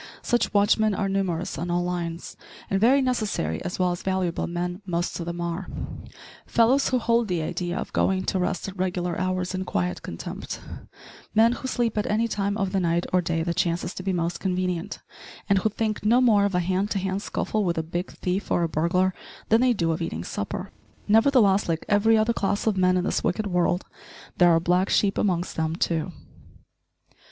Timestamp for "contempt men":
10.01-11.51